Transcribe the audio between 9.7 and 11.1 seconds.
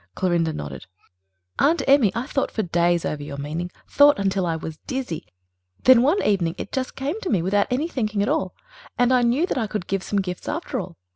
give some gifts after all.